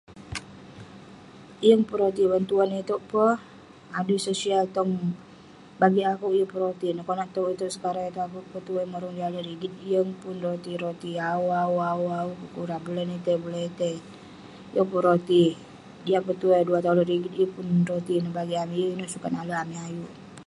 [1.67, 3.33] Yeng pun roti bantuan iteuk peh.
[3.99, 5.15] Adui sia-sia tong-
[5.81, 7.05] bagi akeuk yeng pun roti neh.
[7.09, 11.11] Konak toq iteuk, sekarang iteuk akeuk ke tuai morong juk alek rigit yeng pun roti-roti
[11.31, 13.97] awu awu awu awu pe kurah, bulan itei bulan itei,
[14.75, 15.43] yeng pun roti.
[16.05, 19.59] Jiak peh tuai duah tolouk rigit yeng roti neh bagik amik, yeng ineuk sukat nalek
[19.63, 20.11] amik ayuk.